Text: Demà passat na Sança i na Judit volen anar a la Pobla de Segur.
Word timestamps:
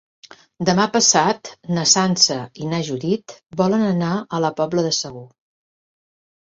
Demà 0.69 0.87
passat 0.95 1.51
na 1.75 1.83
Sança 1.91 2.39
i 2.63 2.71
na 2.73 2.81
Judit 2.89 3.37
volen 3.63 3.87
anar 3.93 4.11
a 4.17 4.43
la 4.49 4.55
Pobla 4.65 4.89
de 4.91 4.99
Segur. 5.05 5.27